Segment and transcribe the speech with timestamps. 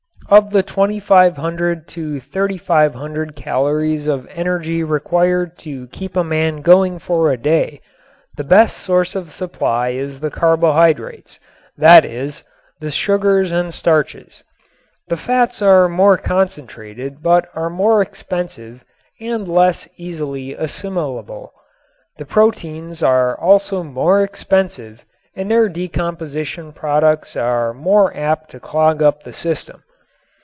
[0.29, 7.29] Of the 2500 to 3500 calories of energy required to keep a man going for
[7.29, 7.81] a day
[8.37, 11.37] the best source of supply is the carbohydrates,
[11.77, 12.45] that is,
[12.79, 14.45] the sugars and starches.
[15.09, 18.85] The fats are more concentrated but are more expensive
[19.19, 21.51] and less easily assimilable.
[22.17, 25.03] The proteins are also more expensive
[25.35, 29.83] and their decomposition products are more apt to clog up the system.